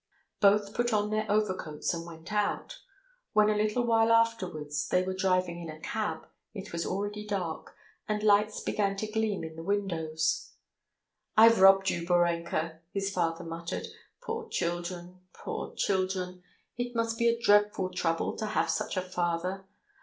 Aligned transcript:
Both 0.39 0.73
put 0.73 0.91
on 0.93 1.11
their 1.11 1.31
overcoats 1.31 1.93
and 1.93 2.07
went 2.07 2.33
out. 2.33 2.79
When 3.33 3.51
a 3.51 3.55
little 3.55 3.85
while 3.85 4.11
afterwards 4.11 4.87
they 4.87 5.03
were 5.03 5.13
driving 5.13 5.59
in 5.61 5.69
a 5.69 5.79
cab, 5.79 6.25
it 6.55 6.73
was 6.73 6.87
already 6.87 7.23
dark, 7.23 7.75
and 8.09 8.23
lights 8.23 8.61
began 8.61 8.95
to 8.95 9.05
gleam 9.11 9.43
in 9.43 9.55
the 9.55 9.61
windows. 9.61 10.53
"I've 11.37 11.59
robbed 11.61 11.91
you, 11.91 12.03
Borenka!" 12.07 12.79
the 12.93 12.99
father 13.01 13.43
muttered. 13.43 13.89
"Poor 14.23 14.49
children, 14.49 15.19
poor 15.33 15.71
children! 15.75 16.41
It 16.77 16.95
must 16.95 17.19
be 17.19 17.27
a 17.27 17.39
dreadful 17.39 17.91
trouble 17.91 18.35
to 18.37 18.47
have 18.47 18.71
such 18.71 18.97
a 18.97 19.03
father! 19.03 19.65